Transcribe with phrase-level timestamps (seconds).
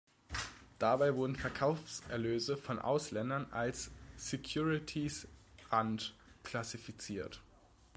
[0.79, 5.27] Dabei wurden Verkaufserlöse von Ausländern als Securities
[5.69, 7.39] Rand klassifiziert.